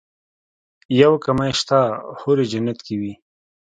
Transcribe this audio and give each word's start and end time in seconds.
يو 1.01 1.11
کمی 1.23 1.49
شته 1.59 1.79
حورې 2.19 2.45
جنت 2.51 2.77
کې 2.85 2.95
وي. 2.99 3.13